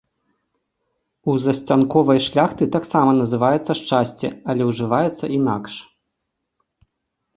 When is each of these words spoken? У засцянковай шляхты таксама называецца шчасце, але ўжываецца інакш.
У 1.33 1.35
засцянковай 1.43 2.19
шляхты 2.27 2.63
таксама 2.77 3.11
называецца 3.21 3.71
шчасце, 3.83 4.27
але 4.55 4.63
ўжываецца 4.73 5.25
інакш. 5.37 5.73